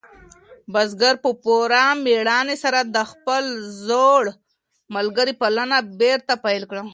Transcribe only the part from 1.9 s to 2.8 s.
مېړانې سره